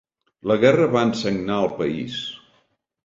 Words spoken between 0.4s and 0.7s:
La